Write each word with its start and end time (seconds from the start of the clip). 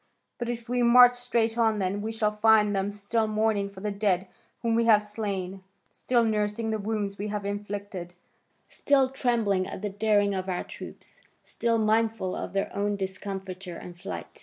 But 0.39 0.49
if 0.49 0.67
we 0.67 0.81
march 0.81 1.11
straight 1.13 1.59
on 1.59 1.77
then, 1.77 2.01
we 2.01 2.11
shall 2.11 2.31
find 2.31 2.75
them 2.75 2.91
still 2.91 3.27
mourning 3.27 3.69
for 3.69 3.81
the 3.81 3.91
dead 3.91 4.27
whom 4.63 4.73
we 4.73 4.85
have 4.85 5.03
slain, 5.03 5.63
still 5.91 6.23
nursing 6.23 6.71
the 6.71 6.79
wounds 6.79 7.19
we 7.19 7.27
have 7.27 7.45
inflicted, 7.45 8.15
still 8.67 9.09
trembling 9.09 9.67
at 9.67 9.83
the 9.83 9.91
daring 9.91 10.33
of 10.33 10.49
our 10.49 10.63
troops, 10.63 11.21
still 11.43 11.77
mindful 11.77 12.35
of 12.35 12.53
their 12.53 12.75
own 12.75 12.95
discomfiture 12.95 13.77
and 13.77 13.99
flight. 13.99 14.39